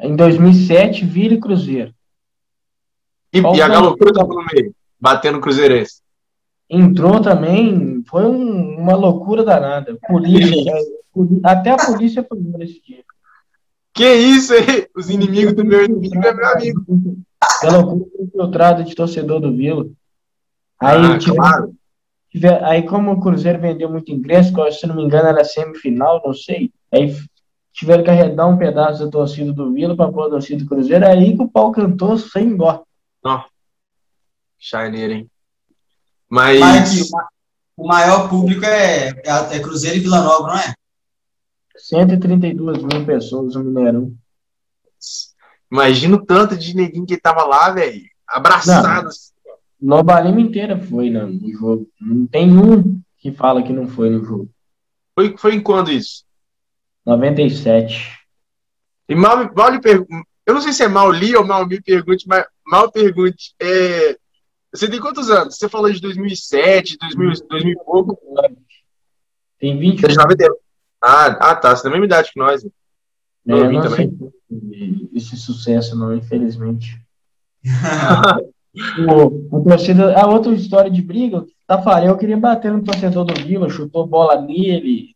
[0.00, 1.94] Em 2007, Vila e Cruzeiro.
[3.32, 3.68] E, e a foi?
[3.68, 6.00] Galocura tava no meio, batendo o Cruzeirense.
[6.68, 9.96] entrou também, foi um- uma loucura danada.
[10.08, 10.72] Polícia,
[11.44, 13.04] até a polícia foi nesse dia.
[13.94, 14.88] Que isso aí?
[14.96, 16.84] Os inimigos do meu inimigo é meu amigo.
[17.64, 19.86] É loucura infiltrada de torcedor do Vila.
[20.80, 21.74] Aí, Ah, tiver- claro.
[22.30, 26.34] tiver- aí como o Cruzeiro vendeu muito ingresso, se não me engano era semifinal, não
[26.34, 26.70] sei.
[26.92, 27.14] Aí
[27.72, 31.06] tiveram que arredar um pedaço da torcida do Vila para pôr a torcida do Cruzeiro.
[31.06, 32.82] Aí que o pau cantou sem embora.
[34.58, 35.30] Shineiro, hein?
[36.28, 36.60] Mas.
[36.60, 37.28] Mas aqui, o ma-
[37.76, 40.72] o maior público é, é, é Cruzeiro e Vila Nova, não é?
[41.76, 44.14] 132 mil pessoas no Mineirão.
[45.72, 48.02] Imagina o tanto de neguinho que tava lá, velho.
[48.28, 49.08] abraçado.
[49.80, 51.88] Não, Nova Lima inteira foi né, no jogo.
[51.98, 54.50] Não tem um que fala que não foi no jogo.
[55.14, 56.24] Foi, foi em quando isso?
[57.06, 58.20] 97.
[59.08, 60.26] E mal, mal lhe pergunto.
[60.44, 63.54] Eu não sei se é mal li ou mal me pergunte, mas mal pergunte.
[63.58, 64.18] É,
[64.70, 65.56] você tem quantos anos?
[65.56, 68.18] Você falou de 2007, 2000, 2000 e pouco?
[69.58, 70.22] Tem 20 Você já
[71.00, 71.74] ah, ah, tá.
[71.74, 72.62] Você tem a mesma idade que nós.
[72.64, 72.70] É,
[73.46, 74.16] não também.
[75.14, 77.00] Esse sucesso, não, infelizmente.
[79.08, 83.68] o, a torcida, a outra história de briga, Tafarel queria bater no torcedor do Vila,
[83.68, 85.14] chutou bola nele.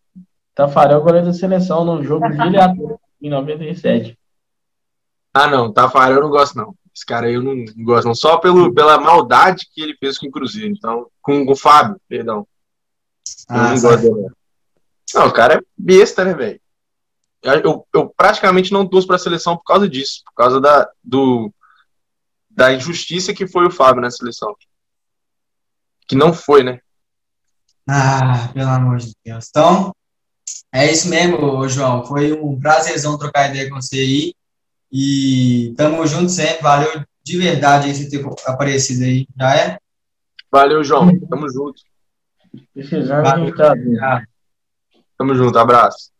[0.55, 2.57] Tafarel, goleiro da seleção, no jogo dele
[3.21, 4.19] em 97.
[5.35, 6.75] Ah, não, Tafarel eu não gosto, não.
[6.95, 8.15] Esse cara aí eu não, não gosto, não.
[8.15, 10.73] Só pelo, pela maldade que ele fez com o Cruzeiro.
[10.73, 12.47] Então, com, com o Fábio, perdão.
[13.49, 14.29] Ah, não gosto dele.
[15.15, 16.61] Não, o cara é besta, né, velho?
[17.43, 21.53] Eu, eu, praticamente não torço para a seleção por causa disso, por causa da, do,
[22.51, 24.55] da injustiça que foi o Fábio na seleção.
[26.09, 26.81] Que não foi, né?
[27.89, 29.47] Ah, pelo amor de Deus.
[29.49, 29.95] Então,
[30.73, 32.05] é isso mesmo, João.
[32.05, 34.35] Foi um prazerzão trocar ideia com você aí.
[34.91, 36.63] E tamo junto sempre.
[36.63, 39.27] Valeu de verdade aí você ter aparecido aí.
[39.39, 39.79] Já é?
[40.51, 41.19] Valeu, João.
[41.29, 41.83] Tamo junto.
[42.73, 43.55] Precisando, Valeu.
[45.17, 45.59] Tamo junto.
[45.59, 46.16] Abraço.